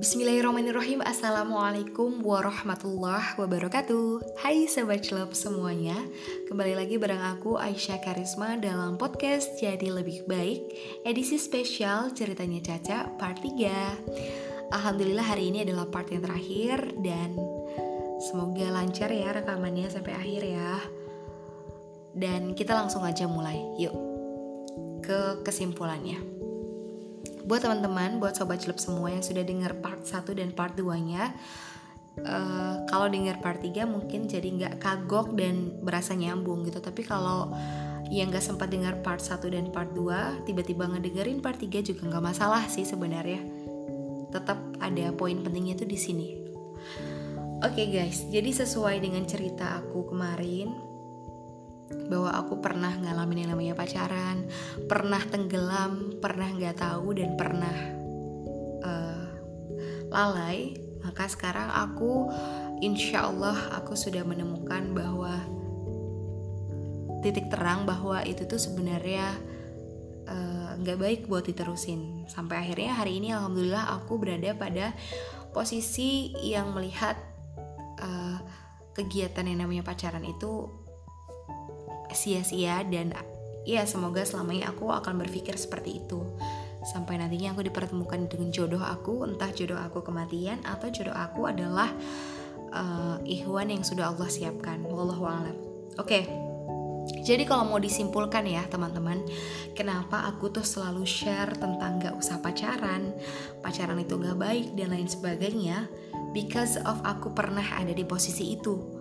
[0.00, 1.04] Bismillahirrahmanirrahim.
[1.04, 4.40] Assalamualaikum warahmatullahi wabarakatuh.
[4.40, 5.92] Hai Sobat Celop semuanya.
[6.48, 10.72] Kembali lagi bareng aku Aisyah Karisma dalam podcast Jadi Lebih Baik
[11.04, 17.36] Edisi spesial ceritanya Caca part 3 Alhamdulillah hari ini adalah part yang terakhir Dan
[18.24, 20.72] semoga lancar ya rekamannya sampai akhir ya.
[22.16, 23.60] Dan kita langsung aja mulai.
[23.76, 23.92] Yuk
[25.04, 26.39] ke kesimpulannya
[27.50, 31.34] buat teman-teman, buat sobat celup semua yang sudah dengar part 1 dan part 2-nya,
[32.22, 36.78] uh, kalau dengar part 3 mungkin jadi nggak kagok dan berasa nyambung gitu.
[36.78, 37.50] Tapi kalau
[38.06, 42.24] yang nggak sempat dengar part 1 dan part 2, tiba-tiba ngedengerin part 3 juga nggak
[42.30, 43.42] masalah sih sebenarnya.
[44.30, 46.28] Tetap ada poin pentingnya tuh di sini.
[47.60, 50.89] Oke okay guys, jadi sesuai dengan cerita aku kemarin,
[52.10, 54.46] bahwa aku pernah ngalamin yang namanya pacaran,
[54.86, 57.76] pernah tenggelam, pernah nggak tahu dan pernah
[58.82, 59.24] uh,
[60.10, 60.74] lalai.
[61.00, 62.28] Maka sekarang aku,
[62.84, 65.34] insya Allah aku sudah menemukan bahwa
[67.24, 69.36] titik terang bahwa itu tuh sebenarnya
[70.28, 72.28] eh, nggak uh, baik buat diterusin.
[72.28, 74.92] Sampai akhirnya hari ini alhamdulillah aku berada pada
[75.56, 77.16] posisi yang melihat
[78.00, 78.38] uh,
[78.92, 80.68] kegiatan yang namanya pacaran itu
[82.12, 83.14] sia-sia dan
[83.64, 86.24] ya semoga selamanya aku akan berpikir seperti itu.
[86.80, 91.92] Sampai nantinya aku dipertemukan dengan jodoh aku entah jodoh aku kematian atau jodoh aku adalah
[92.72, 94.80] uh, ikhwan yang sudah Allah siapkan.
[94.88, 95.56] Wallahu a'lam.
[96.00, 96.08] Oke.
[96.08, 96.24] Okay.
[97.20, 99.24] Jadi kalau mau disimpulkan ya teman-teman,
[99.74, 103.16] kenapa aku tuh selalu share tentang gak usah pacaran,
[103.64, 105.90] pacaran itu gak baik dan lain sebagainya,
[106.30, 108.99] because of aku pernah ada di posisi itu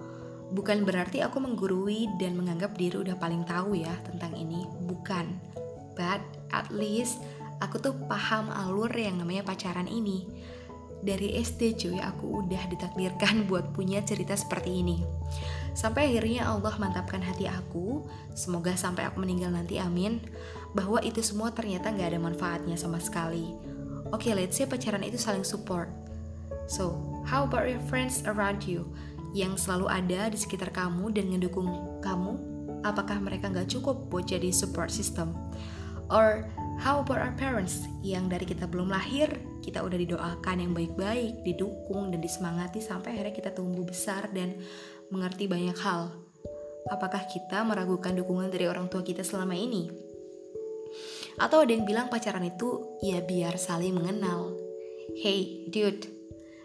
[0.50, 5.30] Bukan berarti aku menggurui dan menganggap diri udah paling tahu ya tentang ini, bukan.
[5.94, 7.22] But at least
[7.62, 10.26] aku tuh paham alur yang namanya pacaran ini.
[11.00, 15.00] Dari SD cuy, aku udah ditakdirkan buat punya cerita seperti ini.
[15.78, 18.04] Sampai akhirnya Allah mantapkan hati aku,
[18.36, 20.20] semoga sampai aku meninggal nanti amin,
[20.76, 23.54] bahwa itu semua ternyata gak ada manfaatnya sama sekali.
[24.10, 25.88] Oke, okay, let's say pacaran itu saling support.
[26.68, 28.90] So, how about your friends around you?
[29.36, 32.40] Yang selalu ada di sekitar kamu dan ngedukung kamu,
[32.82, 35.36] apakah mereka nggak cukup buat jadi support system?
[36.10, 36.50] Or
[36.82, 39.30] how about our parents yang dari kita belum lahir,
[39.62, 44.58] kita udah didoakan yang baik-baik, didukung dan disemangati sampai akhirnya kita tumbuh besar dan
[45.14, 46.10] mengerti banyak hal.
[46.90, 49.86] Apakah kita meragukan dukungan dari orang tua kita selama ini?
[51.38, 54.58] Atau ada yang bilang pacaran itu ya biar saling mengenal.
[55.22, 56.10] Hey, dude,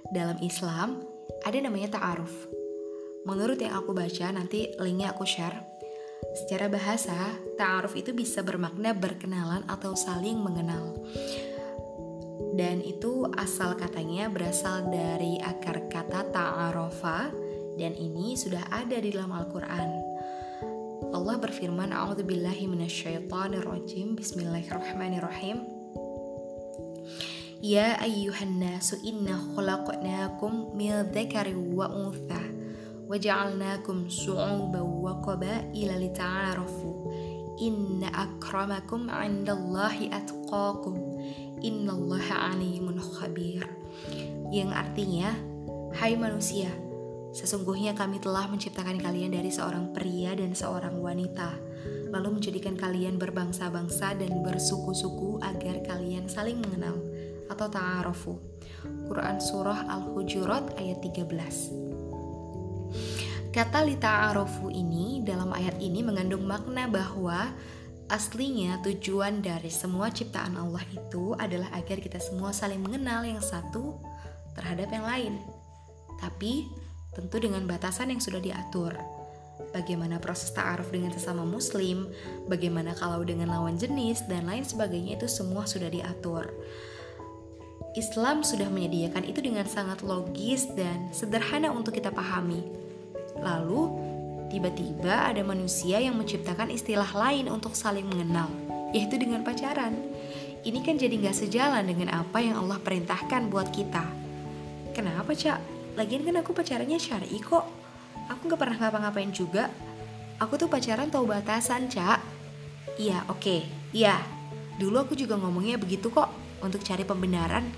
[0.09, 1.05] dalam Islam
[1.45, 2.54] ada namanya ta'aruf.
[3.25, 5.65] Menurut yang aku baca, nanti linknya aku share.
[6.37, 7.17] Secara bahasa,
[7.57, 10.93] ta'aruf itu bisa bermakna berkenalan atau saling mengenal.
[12.53, 17.33] Dan itu asal katanya berasal dari akar kata ta'arofa
[17.81, 19.91] dan ini sudah ada di dalam Al-Quran.
[21.11, 25.65] Allah berfirman, A'udzubillahi minasyaitonirrajim, Bismillahirrahmanirrahim.
[27.65, 32.44] Ya ayyuhan nasu inna khalaqnakum min dzakari wa untha
[33.05, 37.13] wa ja'alnakum syu'uban wa qabaila lita'arafu
[37.61, 40.97] inna akramakum 'indallahi atqakum
[41.61, 43.65] innallaha 'alimun khabir
[44.51, 45.37] yang artinya
[46.01, 46.73] hai manusia
[47.35, 51.75] sesungguhnya kami telah menciptakan kalian dari seorang pria dan seorang wanita
[52.15, 56.95] lalu menjadikan kalian berbangsa-bangsa dan bersuku-suku agar kalian saling mengenal
[57.51, 58.39] atau ta'arufu.
[59.11, 61.84] Quran Surah Al-Hujurat ayat 13.
[63.55, 67.55] Kata li ta'arufu ini dalam ayat ini mengandung makna bahwa
[68.11, 74.03] aslinya tujuan dari semua ciptaan Allah itu adalah agar kita semua saling mengenal yang satu
[74.59, 75.35] terhadap yang lain.
[76.19, 76.67] Tapi
[77.15, 78.99] tentu dengan batasan yang sudah diatur.
[79.71, 82.11] Bagaimana proses ta'aruf dengan sesama muslim,
[82.51, 86.51] bagaimana kalau dengan lawan jenis, dan lain sebagainya itu semua sudah diatur.
[87.95, 92.84] Islam sudah menyediakan itu dengan sangat logis dan sederhana untuk kita pahami.
[93.41, 93.83] Lalu,
[94.53, 98.51] tiba-tiba ada manusia yang menciptakan istilah lain untuk saling mengenal,
[98.95, 99.97] yaitu dengan pacaran.
[100.65, 104.05] Ini kan jadi gak sejalan dengan apa yang Allah perintahkan buat kita.
[104.97, 105.61] Kenapa, Cak?
[105.99, 107.69] Lagian kan aku pacarannya syari kok.
[108.33, 109.69] Aku gak pernah ngapa-ngapain juga.
[110.41, 112.19] Aku tuh pacaran tahu batasan, Cak.
[112.97, 113.43] Iya, oke.
[113.43, 113.61] Okay.
[113.93, 114.19] Iya.
[114.81, 116.33] Dulu aku juga ngomongnya begitu kok
[116.65, 117.69] untuk cari pembenaran.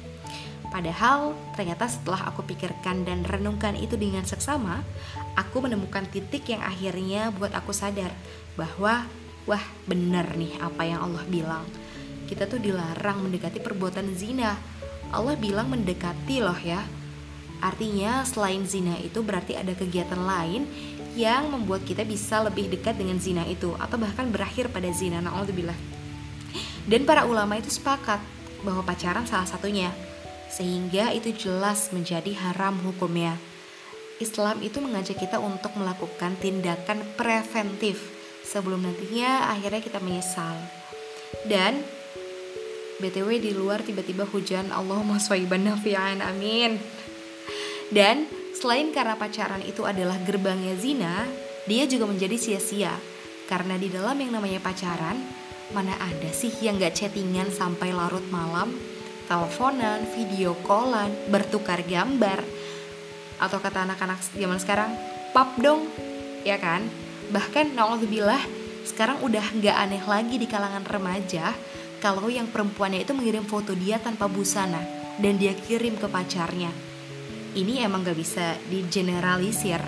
[0.76, 4.84] Padahal ternyata setelah aku pikirkan dan renungkan itu dengan seksama,
[5.32, 8.12] aku menemukan titik yang akhirnya buat aku sadar
[8.60, 9.08] bahwa
[9.48, 11.64] wah bener nih apa yang Allah bilang.
[12.28, 14.52] Kita tuh dilarang mendekati perbuatan zina.
[15.16, 16.84] Allah bilang mendekati loh ya.
[17.64, 20.68] Artinya selain zina itu berarti ada kegiatan lain
[21.16, 25.24] yang membuat kita bisa lebih dekat dengan zina itu atau bahkan berakhir pada zina.
[25.24, 25.78] Nauzubillah.
[26.84, 28.20] Dan para ulama itu sepakat
[28.60, 29.88] bahwa pacaran salah satunya.
[30.50, 33.36] Sehingga itu jelas menjadi haram hukumnya.
[34.16, 38.00] Islam itu mengajak kita untuk melakukan tindakan preventif
[38.46, 40.56] sebelum nantinya akhirnya kita menyesal.
[41.44, 41.84] Dan
[42.96, 46.80] BTW di luar tiba-tiba hujan Allahumma swaiban nafi'an amin.
[47.92, 48.24] Dan
[48.56, 51.28] selain karena pacaran itu adalah gerbangnya zina,
[51.68, 52.96] dia juga menjadi sia-sia.
[53.46, 55.20] Karena di dalam yang namanya pacaran,
[55.76, 58.72] mana ada sih yang gak chattingan sampai larut malam,
[59.26, 62.40] teleponan, video callan, bertukar gambar,
[63.36, 64.90] atau kata anak-anak zaman sekarang,
[65.36, 65.90] pap dong,
[66.46, 66.86] ya kan?
[67.30, 68.40] Bahkan naudzubillah
[68.86, 71.50] sekarang udah nggak aneh lagi di kalangan remaja
[71.98, 74.78] kalau yang perempuannya itu mengirim foto dia tanpa busana
[75.18, 76.70] dan dia kirim ke pacarnya.
[77.56, 79.80] Ini emang gak bisa digeneralisir.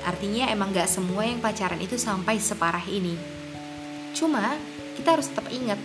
[0.00, 3.14] Artinya emang gak semua yang pacaran itu sampai separah ini.
[4.16, 4.56] Cuma
[4.96, 5.76] kita harus tetap ingat,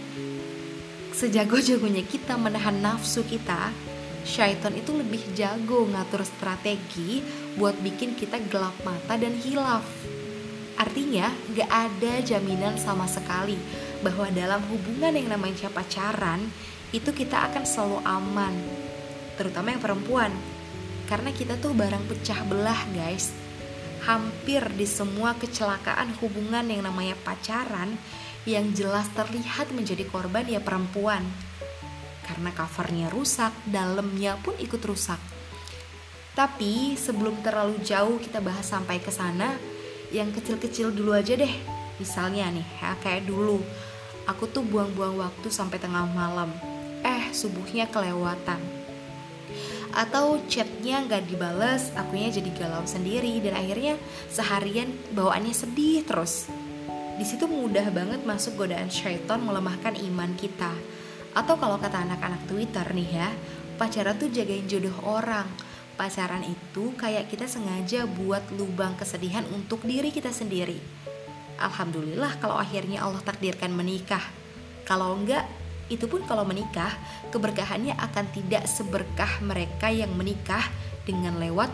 [1.19, 3.75] sejago-jagonya kita menahan nafsu kita,
[4.24, 7.19] syaitan itu lebih jago ngatur strategi
[7.60, 9.83] buat bikin kita gelap mata dan hilaf.
[10.80, 13.60] Artinya, gak ada jaminan sama sekali
[14.00, 16.48] bahwa dalam hubungan yang namanya pacaran
[16.95, 18.56] itu kita akan selalu aman,
[19.36, 20.31] terutama yang perempuan.
[21.12, 23.36] Karena kita tuh barang pecah belah, guys.
[24.07, 28.00] Hampir di semua kecelakaan hubungan yang namanya pacaran
[28.50, 31.22] yang jelas terlihat menjadi korban ya perempuan.
[32.25, 35.18] Karena covernya rusak, dalamnya pun ikut rusak.
[36.34, 39.54] Tapi sebelum terlalu jauh kita bahas sampai ke sana,
[40.10, 41.51] yang kecil-kecil dulu aja deh.
[42.01, 43.62] Misalnya nih ya kayak dulu.
[44.30, 46.54] Aku tuh buang-buang waktu sampai tengah malam.
[47.01, 48.62] Eh subuhnya kelewatan.
[49.90, 53.42] Atau chatnya nggak dibales akunya jadi galau sendiri.
[53.42, 53.98] Dan akhirnya
[54.30, 56.48] seharian bawaannya sedih terus
[57.19, 60.71] di situ mudah banget masuk godaan syaitan melemahkan iman kita
[61.36, 63.30] atau kalau kata anak-anak Twitter nih ya
[63.75, 65.44] pacaran tuh jagain jodoh orang
[66.00, 70.80] pacaran itu kayak kita sengaja buat lubang kesedihan untuk diri kita sendiri.
[71.60, 74.24] Alhamdulillah kalau akhirnya Allah takdirkan menikah.
[74.88, 75.44] Kalau enggak,
[75.92, 76.95] itu pun kalau menikah,
[77.36, 80.63] keberkahannya akan tidak seberkah mereka yang menikah
[81.04, 81.68] dengan lewat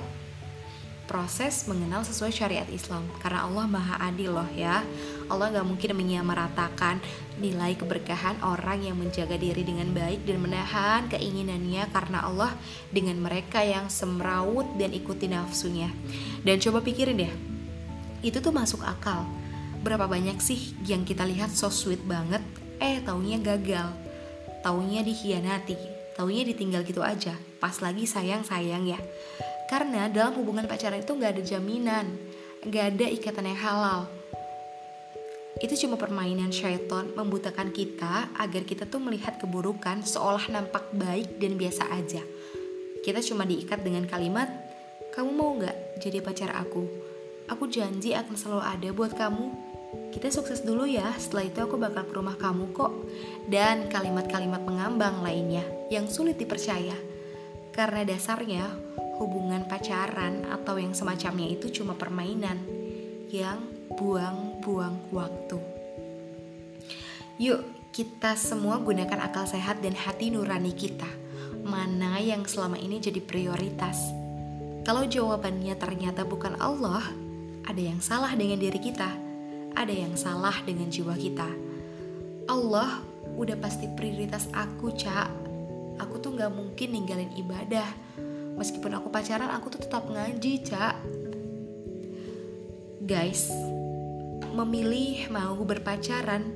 [1.05, 3.05] proses mengenal sesuai syariat Islam.
[3.21, 4.81] Karena Allah maha adil loh ya.
[5.25, 7.01] Allah gak mungkin menyamaratakan
[7.41, 12.51] nilai keberkahan orang yang menjaga diri dengan baik dan menahan keinginannya karena Allah
[12.93, 15.89] dengan mereka yang semrawut dan ikuti nafsunya.
[16.45, 17.33] Dan coba pikirin deh
[18.25, 19.25] itu tuh masuk akal.
[19.85, 22.41] Berapa banyak sih yang kita lihat so sweet banget?
[22.81, 23.93] Eh taunya gagal.
[24.65, 25.77] Taunya dikhianati.
[26.17, 27.37] Taunya ditinggal gitu aja.
[27.61, 28.97] Pas lagi sayang-sayang ya
[29.65, 32.05] karena dalam hubungan pacaran itu gak ada jaminan,
[32.69, 34.01] gak ada ikatan yang halal.
[35.55, 41.55] Itu cuma permainan syaitan membutakan kita agar kita tuh melihat keburukan seolah nampak baik dan
[41.55, 42.21] biasa aja.
[43.01, 44.51] Kita cuma diikat dengan kalimat,
[45.15, 46.83] kamu mau gak jadi pacar aku?
[47.47, 49.47] Aku janji akan selalu ada buat kamu.
[50.11, 52.91] Kita sukses dulu ya, setelah itu aku bakal ke rumah kamu kok.
[53.47, 56.97] Dan kalimat-kalimat mengambang lainnya yang sulit dipercaya.
[57.71, 58.65] Karena dasarnya
[59.19, 62.59] hubungan pacaran atau yang semacamnya itu cuma permainan
[63.31, 63.59] yang
[63.95, 65.59] buang-buang waktu.
[67.35, 71.07] Yuk, kita semua gunakan akal sehat dan hati nurani kita.
[71.63, 74.11] Mana yang selama ini jadi prioritas?
[74.85, 77.01] Kalau jawabannya ternyata bukan Allah,
[77.65, 79.09] ada yang salah dengan diri kita,
[79.73, 81.49] ada yang salah dengan jiwa kita.
[82.45, 83.01] Allah
[83.35, 85.27] udah pasti prioritas aku, Cak.
[85.97, 87.87] Aku tuh gak mungkin ninggalin ibadah
[88.55, 90.95] meskipun aku pacaran aku tuh tetap ngaji cak.
[93.05, 93.51] Guys
[94.55, 96.55] memilih mau berpacaran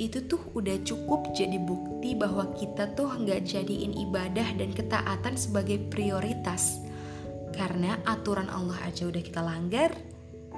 [0.00, 5.76] itu tuh udah cukup jadi bukti bahwa kita tuh nggak jadiin ibadah dan ketaatan sebagai
[5.92, 6.80] prioritas.
[7.52, 9.92] Karena aturan Allah aja udah kita langgar.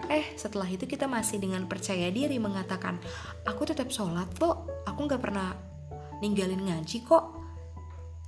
[0.06, 3.02] Eh setelah itu kita masih dengan percaya diri mengatakan
[3.42, 4.86] aku tetap sholat kok.
[4.86, 5.58] Aku nggak pernah
[6.22, 7.41] ninggalin ngaji kok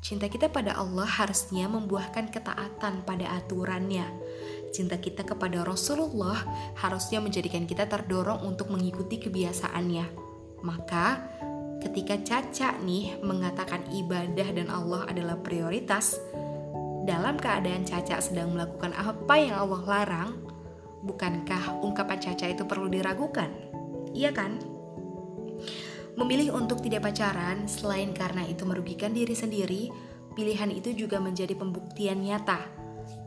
[0.05, 4.05] Cinta kita pada Allah harusnya membuahkan ketaatan pada aturannya.
[4.69, 6.45] Cinta kita kepada Rasulullah
[6.77, 10.05] harusnya menjadikan kita terdorong untuk mengikuti kebiasaannya.
[10.61, 11.25] Maka,
[11.81, 16.21] ketika Caca nih mengatakan ibadah dan Allah adalah prioritas,
[17.09, 20.31] dalam keadaan Caca sedang melakukan apa yang Allah larang,
[21.01, 23.49] bukankah ungkapan Caca itu perlu diragukan?
[24.13, 24.74] Iya kan?
[26.15, 29.91] Memilih untuk tidak pacaran selain karena itu merugikan diri sendiri,
[30.39, 32.63] pilihan itu juga menjadi pembuktian nyata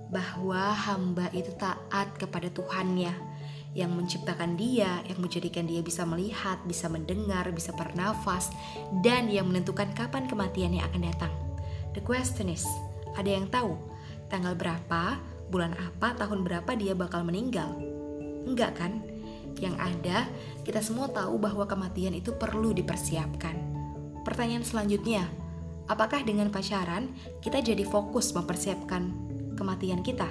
[0.08, 3.12] bahwa hamba itu taat kepada Tuhannya
[3.76, 8.50] yang menciptakan dia, yang menjadikan dia bisa melihat, bisa mendengar, bisa bernafas,
[9.04, 11.34] dan yang menentukan kapan kematiannya akan datang.
[11.92, 12.64] The question is,
[13.20, 13.76] ada yang tahu
[14.32, 15.20] tanggal berapa,
[15.52, 17.76] bulan apa, tahun berapa dia bakal meninggal?
[18.48, 19.04] Enggak kan?
[19.58, 20.18] Yang ada,
[20.62, 23.56] kita semua tahu bahwa kematian itu perlu dipersiapkan.
[24.22, 25.26] Pertanyaan selanjutnya,
[25.90, 27.10] apakah dengan pacaran
[27.42, 29.10] kita jadi fokus mempersiapkan
[29.58, 30.28] kematian kita?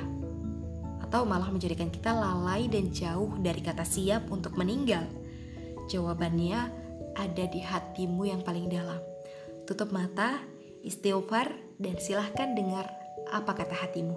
[1.03, 5.07] Atau malah menjadikan kita lalai dan jauh dari kata siap untuk meninggal?
[5.87, 6.61] Jawabannya
[7.17, 8.99] ada di hatimu yang paling dalam.
[9.65, 10.43] Tutup mata,
[10.83, 12.87] istighfar, dan silahkan dengar
[13.31, 14.15] apa kata hatimu.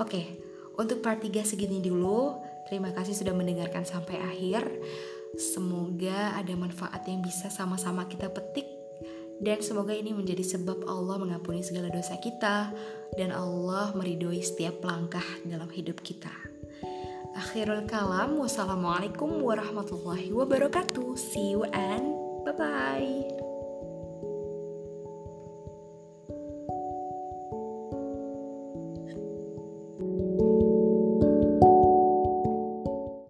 [0.00, 0.40] Oke,
[0.80, 2.51] untuk part 3 segini dulu.
[2.72, 4.64] Terima kasih sudah mendengarkan sampai akhir.
[5.36, 8.64] Semoga ada manfaat yang bisa sama-sama kita petik
[9.44, 12.72] dan semoga ini menjadi sebab Allah mengampuni segala dosa kita
[13.20, 16.32] dan Allah meridhoi setiap langkah dalam hidup kita.
[17.36, 21.12] Akhirul kalam, wassalamualaikum warahmatullahi wabarakatuh.
[21.12, 22.08] See you and
[22.48, 23.41] bye-bye.